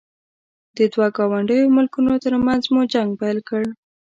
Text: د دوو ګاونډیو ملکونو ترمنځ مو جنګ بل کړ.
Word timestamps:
د 0.77 0.79
دوو 0.93 1.05
ګاونډیو 1.17 1.73
ملکونو 1.75 2.13
ترمنځ 2.23 2.63
مو 2.73 2.81
جنګ 2.93 3.09
بل 3.21 3.37
کړ. 3.49 3.63